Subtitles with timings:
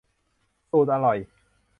[0.69, 1.17] สูตรอร่อย